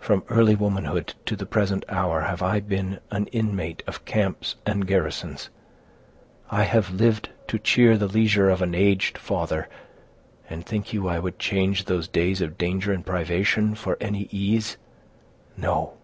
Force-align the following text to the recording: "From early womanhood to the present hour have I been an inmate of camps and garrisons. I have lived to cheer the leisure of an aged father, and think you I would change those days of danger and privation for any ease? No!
"From 0.00 0.24
early 0.30 0.54
womanhood 0.54 1.12
to 1.26 1.36
the 1.36 1.44
present 1.44 1.84
hour 1.90 2.22
have 2.22 2.40
I 2.40 2.60
been 2.60 3.00
an 3.10 3.26
inmate 3.26 3.82
of 3.86 4.06
camps 4.06 4.54
and 4.64 4.86
garrisons. 4.86 5.50
I 6.50 6.62
have 6.62 6.94
lived 6.94 7.28
to 7.48 7.58
cheer 7.58 7.98
the 7.98 8.06
leisure 8.08 8.48
of 8.48 8.62
an 8.62 8.74
aged 8.74 9.18
father, 9.18 9.68
and 10.48 10.64
think 10.64 10.94
you 10.94 11.08
I 11.08 11.18
would 11.18 11.38
change 11.38 11.84
those 11.84 12.08
days 12.08 12.40
of 12.40 12.56
danger 12.56 12.90
and 12.90 13.04
privation 13.04 13.74
for 13.74 13.98
any 14.00 14.28
ease? 14.30 14.78
No! 15.58 15.98